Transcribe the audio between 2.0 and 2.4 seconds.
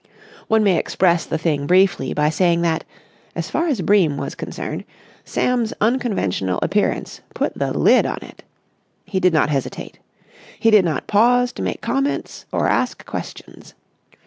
by